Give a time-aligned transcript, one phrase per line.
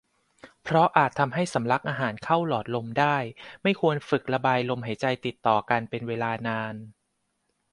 [0.63, 3.17] เพราะอาจทำให้สำลักอาหารเข้าหลอดลมได้
[3.63, 6.75] ไม่ควรฝึกระบายลมหายใจติดต่อกันเป็นเวลานาน